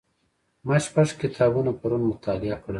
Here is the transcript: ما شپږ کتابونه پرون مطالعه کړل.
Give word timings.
ما 0.67 0.77
شپږ 0.85 1.07
کتابونه 1.21 1.71
پرون 1.79 2.01
مطالعه 2.11 2.57
کړل. 2.63 2.69